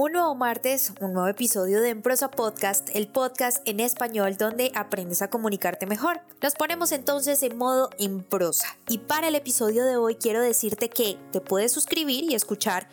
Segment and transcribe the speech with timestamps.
[0.00, 5.22] Un nuevo martes, un nuevo episodio de Emprosa Podcast, el podcast en español donde aprendes
[5.22, 6.20] a comunicarte mejor.
[6.40, 8.78] Nos ponemos entonces en modo en prosa.
[8.88, 12.88] Y para el episodio de hoy quiero decirte que te puedes suscribir y escuchar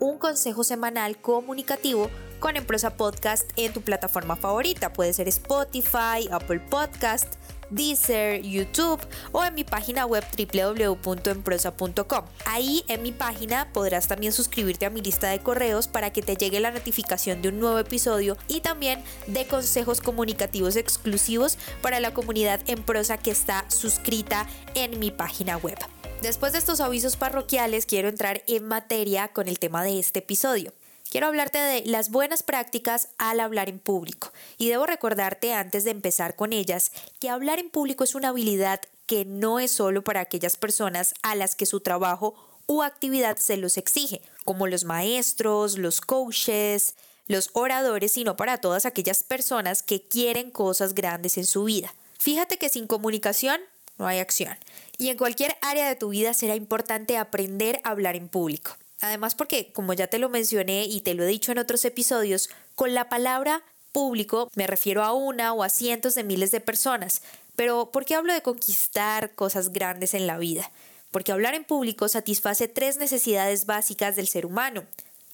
[0.00, 2.10] un consejo semanal comunicativo
[2.40, 4.92] con Emprosa Podcast en tu plataforma favorita.
[4.92, 7.36] Puede ser Spotify, Apple Podcast,
[7.70, 9.00] Deezer, YouTube
[9.32, 12.24] o en mi página web www.emprosa.com.
[12.44, 16.36] Ahí en mi página podrás también suscribirte a mi lista de correos para que te
[16.36, 22.14] llegue la notificación de un nuevo episodio y también de consejos comunicativos exclusivos para la
[22.14, 25.78] comunidad en prosa que está suscrita en mi página web.
[26.22, 30.72] Después de estos avisos parroquiales quiero entrar en materia con el tema de este episodio.
[31.10, 35.90] Quiero hablarte de las buenas prácticas al hablar en público y debo recordarte antes de
[35.90, 40.20] empezar con ellas que hablar en público es una habilidad que no es solo para
[40.20, 42.36] aquellas personas a las que su trabajo
[42.68, 46.94] u actividad se los exige, como los maestros, los coaches,
[47.26, 51.92] los oradores, sino para todas aquellas personas que quieren cosas grandes en su vida.
[52.20, 53.60] Fíjate que sin comunicación
[53.98, 54.56] no hay acción.
[54.96, 58.76] Y en cualquier área de tu vida será importante aprender a hablar en público.
[59.00, 62.50] Además porque, como ya te lo mencioné y te lo he dicho en otros episodios,
[62.74, 63.62] con la palabra
[63.92, 67.22] público me refiero a una o a cientos de miles de personas.
[67.56, 70.70] Pero ¿por qué hablo de conquistar cosas grandes en la vida?
[71.10, 74.84] Porque hablar en público satisface tres necesidades básicas del ser humano.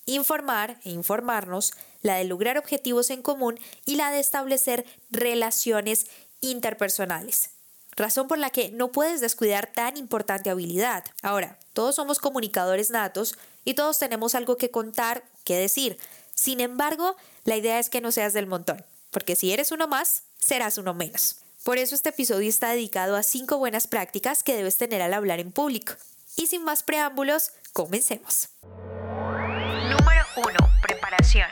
[0.07, 1.73] Informar e informarnos,
[2.03, 6.07] la de lograr objetivos en común y la de establecer relaciones
[6.41, 7.56] interpersonales
[7.97, 11.05] razón por la que no puedes descuidar tan importante habilidad.
[11.23, 15.99] Ahora, todos somos comunicadores natos y todos tenemos algo que contar, que decir.
[16.35, 20.25] Sin embargo, la idea es que no seas del montón, porque si eres uno más,
[20.39, 21.39] serás uno menos.
[21.65, 25.41] Por eso este episodio está dedicado a cinco buenas prácticas que debes tener al hablar
[25.41, 25.95] en público.
[26.37, 28.51] Y sin más preámbulos, comencemos.
[28.63, 30.47] Número 1.
[30.83, 31.49] Preparación.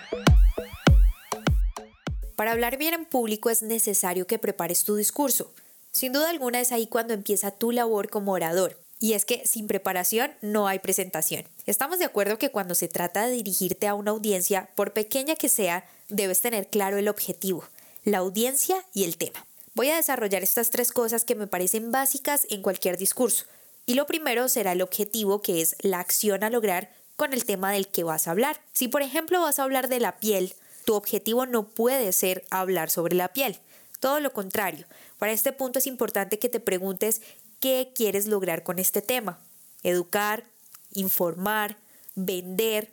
[2.37, 5.53] Para hablar bien en público es necesario que prepares tu discurso.
[5.95, 8.77] Sin duda alguna es ahí cuando empieza tu labor como orador.
[8.99, 11.45] Y es que sin preparación no hay presentación.
[11.67, 15.49] Estamos de acuerdo que cuando se trata de dirigirte a una audiencia, por pequeña que
[15.49, 17.63] sea, debes tener claro el objetivo,
[18.03, 19.47] la audiencia y el tema.
[19.75, 23.45] Voy a desarrollar estas tres cosas que me parecen básicas en cualquier discurso.
[23.87, 27.71] Y lo primero será el objetivo, que es la acción a lograr con el tema
[27.71, 28.61] del que vas a hablar.
[28.73, 30.55] Si por ejemplo vas a hablar de la piel,
[30.87, 33.61] tu objetivo no puede ser hablar sobre la piel.
[34.01, 34.87] Todo lo contrario,
[35.25, 37.23] para este punto es importante que te preguntes
[37.59, 39.41] qué quieres lograr con este tema.
[39.83, 40.45] Educar,
[40.93, 41.79] informar,
[42.15, 42.93] vender.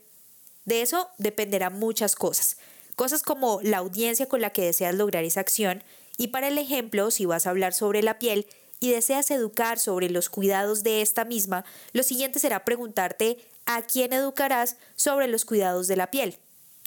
[0.64, 2.56] De eso dependerá muchas cosas.
[2.96, 5.84] Cosas como la audiencia con la que deseas lograr esa acción.
[6.18, 8.47] Y para el ejemplo, si vas a hablar sobre la piel
[8.80, 14.14] y deseas educar sobre los cuidados de esta misma, lo siguiente será preguntarte a quién
[14.14, 16.38] educarás sobre los cuidados de la piel.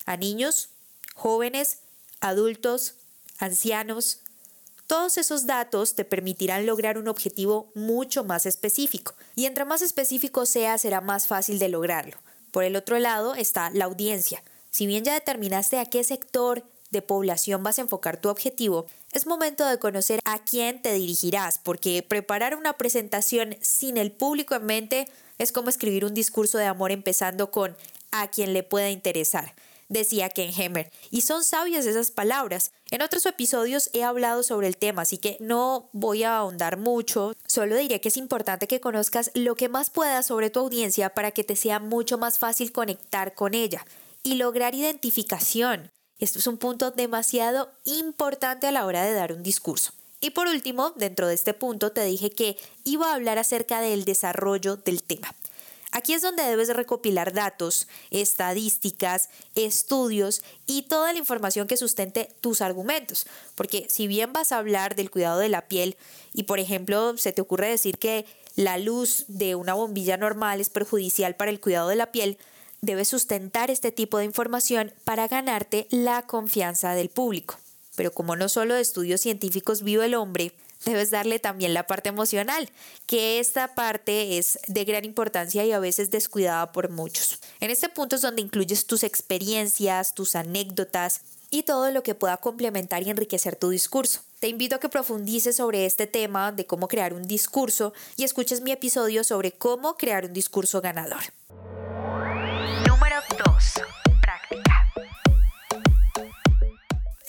[0.07, 0.71] ¿A niños?
[1.15, 1.81] ¿Jóvenes?
[2.21, 2.95] ¿Adultos?
[3.39, 4.21] ancianos.
[4.87, 10.45] Todos esos datos te permitirán lograr un objetivo mucho más específico y entre más específico
[10.45, 12.19] sea será más fácil de lograrlo.
[12.51, 14.43] Por el otro lado está la audiencia.
[14.71, 19.27] Si bien ya determinaste a qué sector de población vas a enfocar tu objetivo, es
[19.27, 24.67] momento de conocer a quién te dirigirás, porque preparar una presentación sin el público en
[24.67, 25.09] mente
[25.39, 27.75] es como escribir un discurso de amor empezando con
[28.11, 29.55] a quien le pueda interesar
[29.89, 30.91] decía Ken Hemmer.
[31.11, 32.73] Y son sabias esas palabras.
[32.91, 37.35] En otros episodios he hablado sobre el tema, así que no voy a ahondar mucho.
[37.47, 41.31] Solo diré que es importante que conozcas lo que más puedas sobre tu audiencia para
[41.31, 43.85] que te sea mucho más fácil conectar con ella
[44.23, 45.91] y lograr identificación.
[46.19, 49.93] Esto es un punto demasiado importante a la hora de dar un discurso.
[50.21, 54.07] Y por último, dentro de este punto te dije que iba a hablar acerca del
[54.07, 55.35] desarrollo del tema.
[55.95, 62.63] Aquí es donde debes recopilar datos, estadísticas, estudios y toda la información que sustente tus
[62.63, 63.29] argumentos.
[63.55, 65.97] Porque si bien vas a hablar del cuidado de la piel
[66.33, 68.27] y por ejemplo se te ocurre decir que
[68.57, 72.39] la luz de una bombilla normal es perjudicial para el cuidado de la piel,
[72.81, 77.55] debes sustentar este tipo de información para ganarte la confianza del público.
[77.95, 82.09] Pero como no solo de estudios científicos vive el hombre, debes darle también la parte
[82.09, 82.69] emocional,
[83.07, 87.41] que esta parte es de gran importancia y a veces descuidada por muchos.
[87.61, 92.37] En este punto es donde incluyes tus experiencias, tus anécdotas y todo lo que pueda
[92.39, 94.21] complementar y enriquecer tu discurso.
[94.41, 98.61] Te invito a que profundices sobre este tema de cómo crear un discurso y escuches
[98.61, 101.23] mi episodio sobre cómo crear un discurso ganador.
[102.87, 103.17] Número
[103.47, 104.04] 2.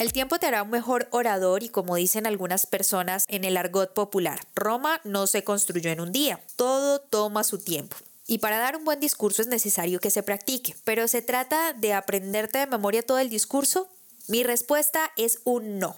[0.06, 3.92] El tiempo te hará un mejor orador y como dicen algunas personas en el argot
[3.92, 7.98] popular, Roma no se construyó en un día, todo toma su tiempo.
[8.28, 11.94] Y para dar un buen discurso es necesario que se practique, pero ¿se trata de
[11.94, 13.88] aprenderte de memoria todo el discurso?
[14.28, 15.96] Mi respuesta es un no,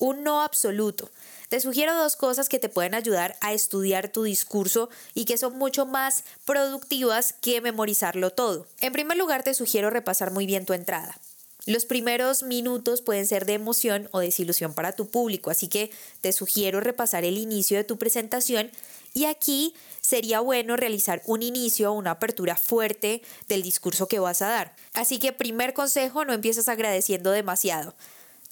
[0.00, 1.08] un no absoluto.
[1.48, 5.56] Te sugiero dos cosas que te pueden ayudar a estudiar tu discurso y que son
[5.56, 8.66] mucho más productivas que memorizarlo todo.
[8.80, 11.18] En primer lugar, te sugiero repasar muy bien tu entrada.
[11.66, 15.90] Los primeros minutos pueden ser de emoción o desilusión para tu público, así que
[16.20, 18.70] te sugiero repasar el inicio de tu presentación
[19.14, 24.42] y aquí sería bueno realizar un inicio o una apertura fuerte del discurso que vas
[24.42, 24.76] a dar.
[24.92, 27.96] Así que primer consejo, no empieces agradeciendo demasiado.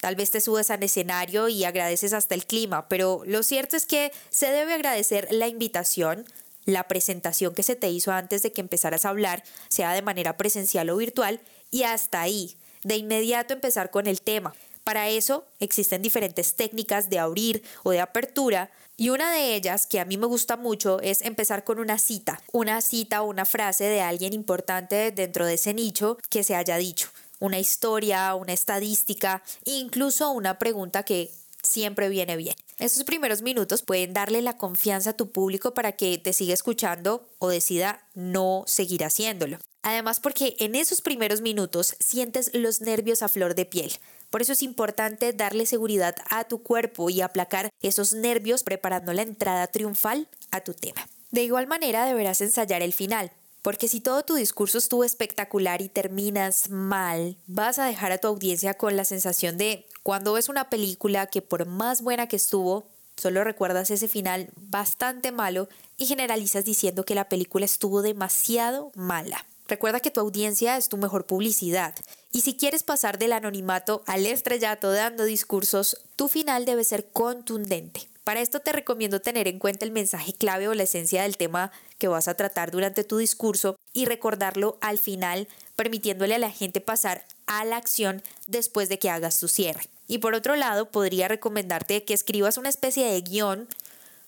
[0.01, 3.85] Tal vez te subes al escenario y agradeces hasta el clima, pero lo cierto es
[3.85, 6.25] que se debe agradecer la invitación,
[6.65, 10.35] la presentación que se te hizo antes de que empezaras a hablar, sea de manera
[10.35, 11.39] presencial o virtual,
[11.71, 14.53] y hasta ahí de inmediato empezar con el tema.
[14.83, 19.99] Para eso existen diferentes técnicas de abrir o de apertura y una de ellas que
[19.99, 23.85] a mí me gusta mucho es empezar con una cita, una cita o una frase
[23.85, 27.09] de alguien importante dentro de ese nicho que se haya dicho,
[27.39, 31.31] una historia, una estadística, incluso una pregunta que
[31.63, 32.55] siempre viene bien.
[32.77, 37.27] Estos primeros minutos pueden darle la confianza a tu público para que te siga escuchando
[37.39, 39.57] o decida no seguir haciéndolo.
[39.85, 43.93] Además porque en esos primeros minutos sientes los nervios a flor de piel.
[44.31, 49.21] Por eso es importante darle seguridad a tu cuerpo y aplacar esos nervios preparando la
[49.21, 51.07] entrada triunfal a tu tema.
[51.29, 55.89] De igual manera deberás ensayar el final, porque si todo tu discurso estuvo espectacular y
[55.89, 60.71] terminas mal, vas a dejar a tu audiencia con la sensación de cuando ves una
[60.71, 66.65] película que por más buena que estuvo, solo recuerdas ese final bastante malo y generalizas
[66.65, 69.45] diciendo que la película estuvo demasiado mala.
[69.67, 71.95] Recuerda que tu audiencia es tu mejor publicidad.
[72.31, 78.07] Y si quieres pasar del anonimato al estrellato dando discursos, tu final debe ser contundente.
[78.23, 81.71] Para esto te recomiendo tener en cuenta el mensaje clave o la esencia del tema
[81.97, 86.81] que vas a tratar durante tu discurso y recordarlo al final, permitiéndole a la gente
[86.81, 89.89] pasar a la acción después de que hagas tu cierre.
[90.07, 93.67] Y por otro lado, podría recomendarte que escribas una especie de guion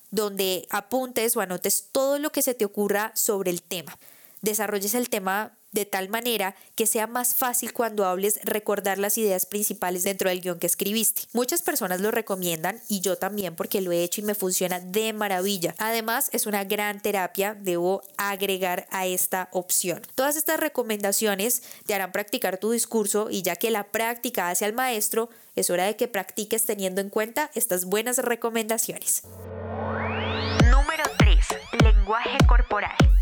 [0.09, 3.97] donde apuntes o anotes todo lo que se te ocurra sobre el tema
[4.41, 9.45] desarrolles el tema de tal manera que sea más fácil cuando hables recordar las ideas
[9.45, 11.23] principales dentro del guion que escribiste.
[11.33, 15.13] Muchas personas lo recomiendan y yo también porque lo he hecho y me funciona de
[15.13, 15.75] maravilla.
[15.77, 20.01] Además es una gran terapia, debo agregar a esta opción.
[20.15, 24.73] Todas estas recomendaciones te harán practicar tu discurso y ya que la práctica hace al
[24.73, 29.23] maestro, es hora de que practiques teniendo en cuenta estas buenas recomendaciones.
[30.71, 31.45] Número 3.
[31.83, 33.16] Lenguaje corporal.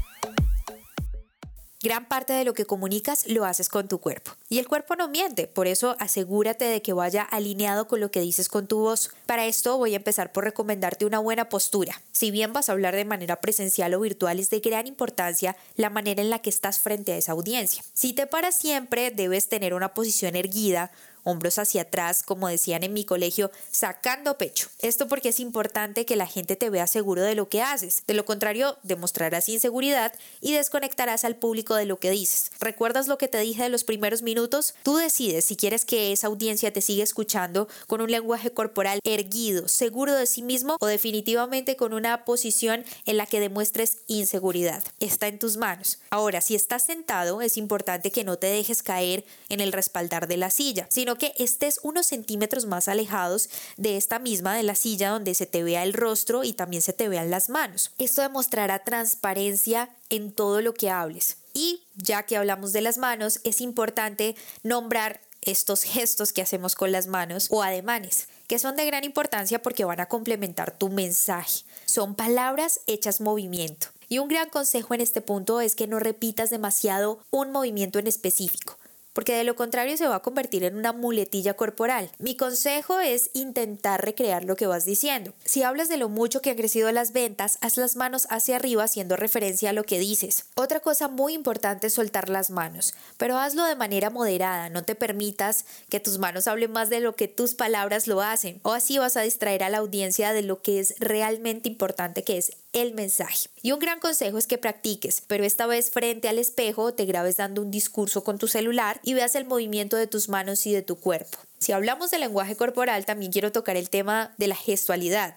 [1.86, 4.32] Gran parte de lo que comunicas lo haces con tu cuerpo.
[4.50, 8.22] Y el cuerpo no miente, por eso asegúrate de que vaya alineado con lo que
[8.22, 9.12] dices con tu voz.
[9.28, 12.02] Para esto voy a empezar por recomendarte una buena postura.
[12.12, 15.92] Si bien vas a hablar de manera presencial o virtual, es de gran importancia la
[15.92, 17.84] manera en la que estás frente a esa audiencia.
[17.94, 20.90] Si te paras siempre, debes tener una posición erguida,
[21.26, 24.70] hombros hacia atrás, como decían en mi colegio, sacando pecho.
[24.80, 28.04] Esto porque es importante que la gente te vea seguro de lo que haces.
[28.08, 32.52] De lo contrario, demostrarás inseguridad y desconectarás al público de lo que dices.
[32.60, 34.76] ¿Recuerdas lo que te dije de los primeros minutos?
[34.84, 39.68] Tú decides si quieres que esa audiencia te siga escuchando con un lenguaje corporal erguido,
[39.68, 44.84] seguro de sí mismo o definitivamente con una posición en la que demuestres inseguridad.
[45.00, 46.00] Está en tus manos.
[46.10, 50.38] Ahora, si estás sentado, es importante que no te dejes caer en el respaldar de
[50.38, 55.10] la silla, sino que estés unos centímetros más alejados de esta misma, de la silla,
[55.10, 57.92] donde se te vea el rostro y también se te vean las manos.
[57.98, 61.38] Esto demostrará transparencia en todo lo que hables.
[61.54, 66.92] Y ya que hablamos de las manos, es importante nombrar estos gestos que hacemos con
[66.92, 71.62] las manos o ademanes, que son de gran importancia porque van a complementar tu mensaje.
[71.86, 73.88] Son palabras hechas movimiento.
[74.10, 78.08] Y un gran consejo en este punto es que no repitas demasiado un movimiento en
[78.08, 78.78] específico
[79.16, 82.12] porque de lo contrario se va a convertir en una muletilla corporal.
[82.20, 85.34] Mi consejo es intentar recrear lo que vas diciendo.
[85.46, 88.84] Si hablas de lo mucho que han crecido las ventas, haz las manos hacia arriba
[88.84, 90.48] haciendo referencia a lo que dices.
[90.56, 94.96] Otra cosa muy importante es soltar las manos, pero hazlo de manera moderada, no te
[94.96, 98.98] permitas que tus manos hablen más de lo que tus palabras lo hacen, o así
[98.98, 102.94] vas a distraer a la audiencia de lo que es realmente importante, que es el
[102.94, 103.50] mensaje.
[103.64, 107.38] Y un gran consejo es que practiques, pero esta vez frente al espejo te grabes
[107.38, 110.82] dando un discurso con tu celular y veas el movimiento de tus manos y de
[110.82, 111.40] tu cuerpo.
[111.58, 115.36] Si hablamos de lenguaje corporal, también quiero tocar el tema de la gestualidad.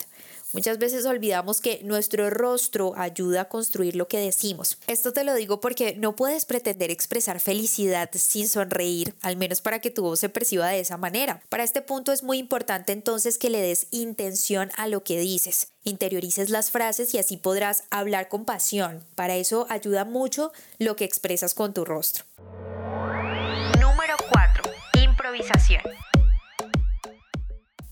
[0.52, 4.78] Muchas veces olvidamos que nuestro rostro ayuda a construir lo que decimos.
[4.86, 9.80] Esto te lo digo porque no puedes pretender expresar felicidad sin sonreír, al menos para
[9.80, 11.42] que tu voz se perciba de esa manera.
[11.50, 15.68] Para este punto es muy importante entonces que le des intención a lo que dices.
[15.84, 19.04] Interiorices las frases y así podrás hablar con pasión.
[19.14, 22.24] Para eso ayuda mucho lo que expresas con tu rostro.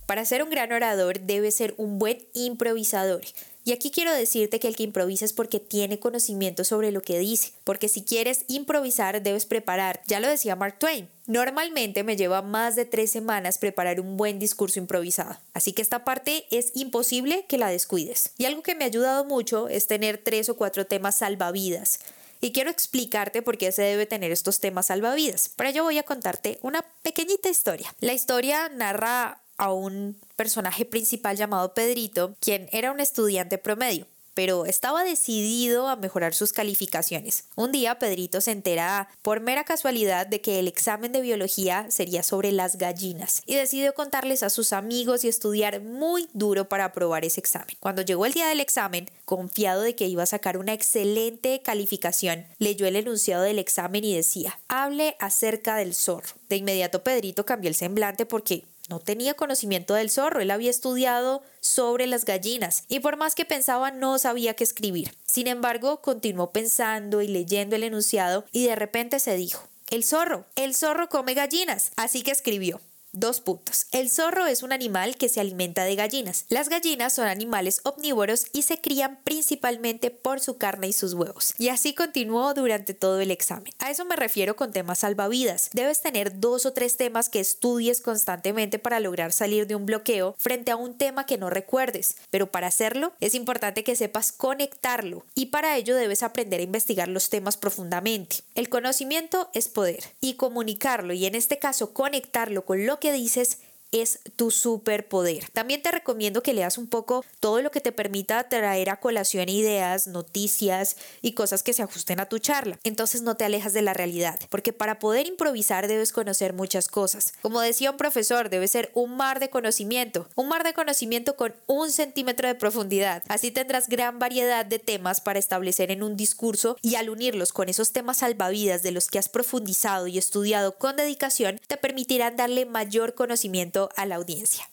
[0.06, 3.22] Para ser un gran orador debe ser un buen improvisador.
[3.64, 7.18] Y aquí quiero decirte que el que improvisa es porque tiene conocimiento sobre lo que
[7.18, 12.42] dice, porque si quieres improvisar debes preparar, ya lo decía Mark Twain, normalmente me lleva
[12.42, 17.44] más de tres semanas preparar un buen discurso improvisado, así que esta parte es imposible
[17.48, 18.30] que la descuides.
[18.38, 21.98] Y algo que me ha ayudado mucho es tener tres o cuatro temas salvavidas.
[22.40, 25.48] Y quiero explicarte por qué se debe tener estos temas salvavidas.
[25.48, 27.92] Para ello voy a contarte una pequeñita historia.
[27.98, 34.66] La historia narra a un personaje principal llamado Pedrito, quien era un estudiante promedio pero
[34.66, 37.44] estaba decidido a mejorar sus calificaciones.
[37.54, 42.22] Un día Pedrito se entera por mera casualidad de que el examen de biología sería
[42.22, 47.24] sobre las gallinas y decidió contarles a sus amigos y estudiar muy duro para aprobar
[47.24, 47.76] ese examen.
[47.80, 52.44] Cuando llegó el día del examen, confiado de que iba a sacar una excelente calificación,
[52.58, 56.34] leyó el enunciado del examen y decía, hable acerca del zorro.
[56.50, 61.42] De inmediato Pedrito cambió el semblante porque no tenía conocimiento del zorro, él había estudiado
[61.60, 65.16] sobre las gallinas y por más que pensaba no sabía qué escribir.
[65.24, 70.46] Sin embargo, continuó pensando y leyendo el enunciado y de repente se dijo, el zorro,
[70.56, 71.92] el zorro come gallinas.
[71.96, 72.80] Así que escribió,
[73.18, 73.86] Dos puntos.
[73.92, 76.44] El zorro es un animal que se alimenta de gallinas.
[76.50, 81.54] Las gallinas son animales omnívoros y se crían principalmente por su carne y sus huevos.
[81.56, 83.72] Y así continuó durante todo el examen.
[83.78, 85.70] A eso me refiero con temas salvavidas.
[85.72, 90.34] Debes tener dos o tres temas que estudies constantemente para lograr salir de un bloqueo
[90.36, 92.16] frente a un tema que no recuerdes.
[92.28, 97.08] Pero para hacerlo es importante que sepas conectarlo y para ello debes aprender a investigar
[97.08, 98.40] los temas profundamente.
[98.54, 103.58] El conocimiento es poder y comunicarlo y en este caso conectarlo con lo que dices
[103.92, 105.48] es tu superpoder.
[105.50, 109.48] También te recomiendo que leas un poco todo lo que te permita traer a colación
[109.48, 112.78] ideas, noticias y cosas que se ajusten a tu charla.
[112.84, 117.34] Entonces no te alejas de la realidad, porque para poder improvisar debes conocer muchas cosas.
[117.42, 121.54] Como decía un profesor, debe ser un mar de conocimiento, un mar de conocimiento con
[121.66, 123.22] un centímetro de profundidad.
[123.28, 127.68] Así tendrás gran variedad de temas para establecer en un discurso y al unirlos con
[127.68, 132.66] esos temas salvavidas de los que has profundizado y estudiado con dedicación, te permitirán darle
[132.66, 134.68] mayor conocimiento a la audiencia.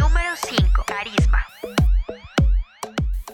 [0.00, 0.84] Número 5.
[0.86, 1.38] Carisma.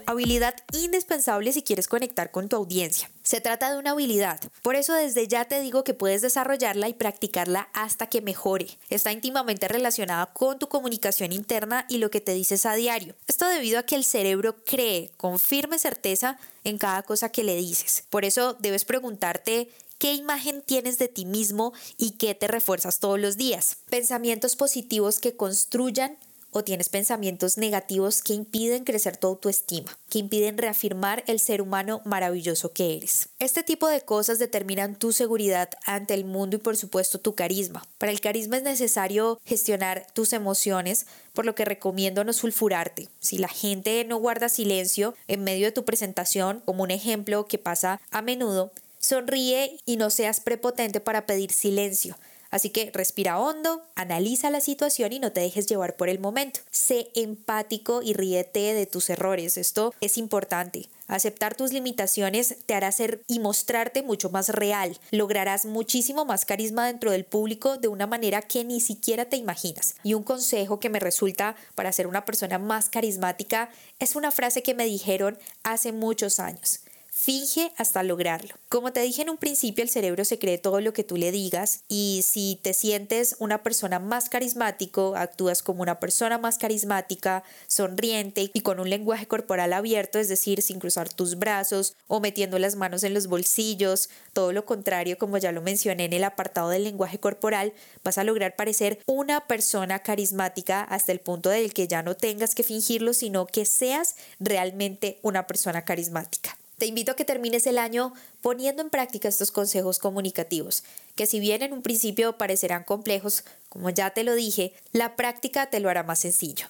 [0.06, 3.10] Habilidad indispensable si quieres conectar con tu audiencia.
[3.22, 6.94] Se trata de una habilidad, por eso desde ya te digo que puedes desarrollarla y
[6.94, 8.68] practicarla hasta que mejore.
[8.88, 13.14] Está íntimamente relacionada con tu comunicación interna y lo que te dices a diario.
[13.26, 17.56] Esto debido a que el cerebro cree con firme certeza en cada cosa que le
[17.56, 18.04] dices.
[18.08, 23.18] Por eso debes preguntarte qué imagen tienes de ti mismo y qué te refuerzas todos
[23.18, 23.78] los días.
[23.90, 26.16] Pensamientos positivos que construyan
[26.50, 32.00] o tienes pensamientos negativos que impiden crecer tu autoestima, que impiden reafirmar el ser humano
[32.04, 33.28] maravilloso que eres.
[33.38, 37.86] Este tipo de cosas determinan tu seguridad ante el mundo y por supuesto tu carisma.
[37.98, 43.08] Para el carisma es necesario gestionar tus emociones, por lo que recomiendo no sulfurarte.
[43.20, 47.58] Si la gente no guarda silencio en medio de tu presentación, como un ejemplo que
[47.58, 52.16] pasa a menudo, Sonríe y no seas prepotente para pedir silencio.
[52.50, 56.60] Así que respira hondo, analiza la situación y no te dejes llevar por el momento.
[56.70, 59.58] Sé empático y ríete de tus errores.
[59.58, 60.88] Esto es importante.
[61.08, 64.98] Aceptar tus limitaciones te hará ser y mostrarte mucho más real.
[65.10, 69.94] Lograrás muchísimo más carisma dentro del público de una manera que ni siquiera te imaginas.
[70.02, 74.62] Y un consejo que me resulta para ser una persona más carismática es una frase
[74.62, 76.80] que me dijeron hace muchos años.
[77.20, 78.54] Finge hasta lograrlo.
[78.68, 81.32] Como te dije en un principio, el cerebro se cree todo lo que tú le
[81.32, 87.42] digas y si te sientes una persona más carismático, actúas como una persona más carismática,
[87.66, 92.56] sonriente y con un lenguaje corporal abierto, es decir, sin cruzar tus brazos o metiendo
[92.60, 96.68] las manos en los bolsillos, todo lo contrario, como ya lo mencioné en el apartado
[96.68, 97.72] del lenguaje corporal,
[98.04, 102.54] vas a lograr parecer una persona carismática hasta el punto del que ya no tengas
[102.54, 106.56] que fingirlo, sino que seas realmente una persona carismática.
[106.78, 110.84] Te invito a que termines el año poniendo en práctica estos consejos comunicativos,
[111.16, 115.70] que si bien en un principio parecerán complejos, como ya te lo dije, la práctica
[115.70, 116.68] te lo hará más sencillo.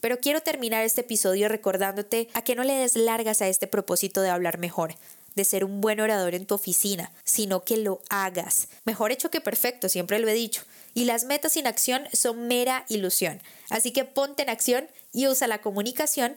[0.00, 4.22] Pero quiero terminar este episodio recordándote a que no le des largas a este propósito
[4.22, 4.96] de hablar mejor,
[5.36, 8.68] de ser un buen orador en tu oficina, sino que lo hagas.
[8.84, 10.62] Mejor hecho que perfecto, siempre lo he dicho.
[10.94, 13.40] Y las metas sin acción son mera ilusión.
[13.70, 16.36] Así que ponte en acción y usa la comunicación